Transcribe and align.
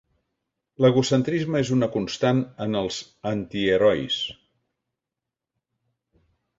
L'egocentrisme 0.85 1.61
és 1.65 1.71
una 1.75 1.91
constant 1.97 2.41
en 2.67 2.79
els 2.81 2.99
antiherois. 3.35 4.19